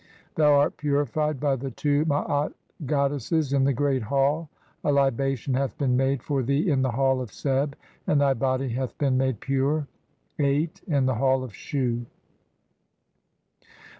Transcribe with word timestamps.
Thou 0.33 0.53
art 0.53 0.77
purified 0.77 1.39
by 1.39 1.55
the 1.55 1.69
two 1.69 2.05
Maat 2.05 2.53
god 2.87 3.11
"desses 3.11 3.53
in 3.53 3.65
the 3.65 3.71
Great 3.71 4.01
Hall. 4.01 4.49
A 4.83 4.91
libation 4.91 5.53
hath 5.53 5.77
been 5.77 5.95
made 5.95 6.23
"for 6.23 6.41
thee 6.41 6.71
in 6.71 6.81
the 6.81 6.89
Hall 6.93 7.21
of 7.21 7.31
Seb, 7.31 7.75
and 8.07 8.19
thy 8.19 8.33
body 8.33 8.69
hath 8.69 8.97
been 8.97 9.15
"made 9.15 9.39
pure 9.39 9.85
(8) 10.39 10.81
in 10.87 11.05
the 11.05 11.13
Hall 11.13 11.43
of 11.43 11.53
Shu. 11.53 12.07